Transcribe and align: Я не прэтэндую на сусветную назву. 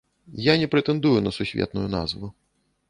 Я 0.45 0.53
не 0.61 0.69
прэтэндую 0.71 1.19
на 1.27 1.31
сусветную 1.39 1.87
назву. 1.99 2.35